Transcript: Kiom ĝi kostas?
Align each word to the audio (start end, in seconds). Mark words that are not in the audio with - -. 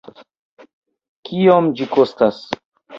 Kiom 1.29 1.71
ĝi 1.77 1.91
kostas? 1.95 2.45